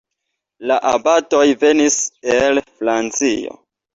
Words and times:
La 0.71 0.77
abatoj 0.91 1.43
venis 1.65 1.99
el 2.37 2.63
Francio. 2.79 3.55